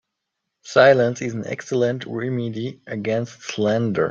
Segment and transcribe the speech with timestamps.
[0.63, 3.99] Silence is an excellent remedy against slander.